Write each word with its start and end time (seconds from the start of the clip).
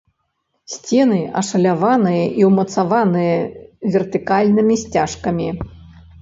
Сцены 0.75 1.17
ашаляваныя 1.41 2.23
і 2.43 2.47
ўмацаваныя 2.49 3.35
вертыкальнымі 3.97 4.75
сцяжкамі. 4.87 5.49